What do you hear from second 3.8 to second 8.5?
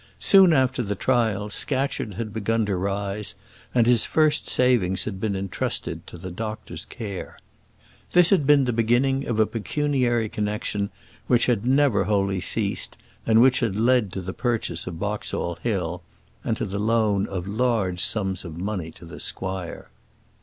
his first savings had been entrusted to the doctor's care. This had